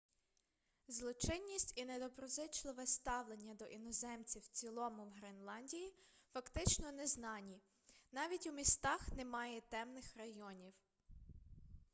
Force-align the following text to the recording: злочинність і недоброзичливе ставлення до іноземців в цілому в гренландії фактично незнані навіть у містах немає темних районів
злочинність 0.87 1.73
і 1.77 1.85
недоброзичливе 1.85 2.87
ставлення 2.87 3.53
до 3.53 3.65
іноземців 3.65 4.41
в 4.41 4.47
цілому 4.47 5.05
в 5.05 5.11
гренландії 5.11 5.93
фактично 6.33 6.91
незнані 6.91 7.61
навіть 8.11 8.47
у 8.47 8.51
містах 8.51 9.09
немає 9.11 9.61
темних 9.61 10.17
районів 10.17 10.73